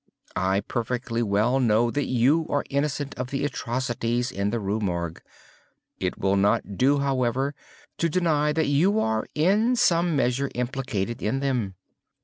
[0.35, 5.21] I perfectly well know that you are innocent of the atrocities in the Rue Morgue.
[5.99, 7.53] It will not do, however,
[7.99, 11.75] to deny that you are in some measure implicated in them.